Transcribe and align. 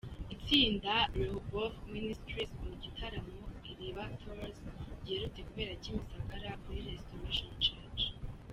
Itsinda 0.35 0.93
Rehoboth 1.17 1.77
Ministries 1.95 2.51
mu 2.65 2.73
gitaramo 2.83 3.35
Iriba 3.69 4.03
Tours 4.19 4.55
giherutse 5.05 5.39
kubera 5.47 5.73
Kimisagara 5.83 6.49
kuri 6.63 6.79
Restoration 6.89 7.49
church. 7.65 8.01